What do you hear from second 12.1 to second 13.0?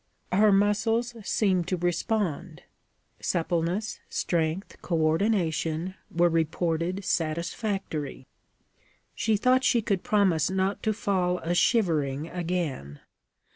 again.